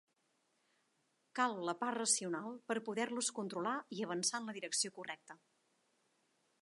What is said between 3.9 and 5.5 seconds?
i avançar en la direcció correcta.